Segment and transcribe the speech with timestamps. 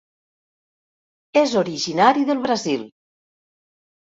[1.43, 2.89] És originari del Brasil.